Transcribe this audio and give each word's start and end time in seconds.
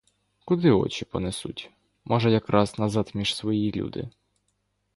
Куди 0.45 0.71
очі 0.71 1.05
понесуть, 1.05 1.71
може, 2.05 2.31
якраз 2.31 2.79
назад 2.79 3.11
між 3.13 3.35
свої 3.35 3.71
люди. 3.73 4.09